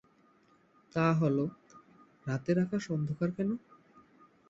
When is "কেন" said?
3.37-3.49